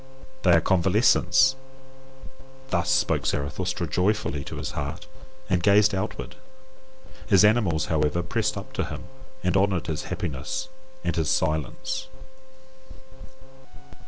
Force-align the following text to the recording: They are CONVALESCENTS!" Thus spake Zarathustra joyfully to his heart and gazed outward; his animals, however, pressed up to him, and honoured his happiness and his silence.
They 0.41 0.53
are 0.55 0.61
CONVALESCENTS!" 0.61 1.55
Thus 2.71 2.89
spake 2.89 3.23
Zarathustra 3.27 3.85
joyfully 3.85 4.43
to 4.45 4.55
his 4.55 4.71
heart 4.71 5.05
and 5.47 5.61
gazed 5.61 5.93
outward; 5.93 6.37
his 7.27 7.45
animals, 7.45 7.85
however, 7.85 8.23
pressed 8.23 8.57
up 8.57 8.73
to 8.73 8.85
him, 8.85 9.03
and 9.43 9.55
honoured 9.55 9.85
his 9.85 10.05
happiness 10.05 10.69
and 11.03 11.15
his 11.15 11.29
silence. 11.29 12.07